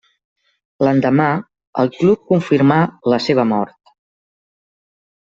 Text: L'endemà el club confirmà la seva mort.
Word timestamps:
L'endemà 0.85 1.27
el 1.83 1.91
club 1.97 2.23
confirmà 2.31 2.79
la 3.15 3.21
seva 3.27 3.47
mort. 3.51 3.93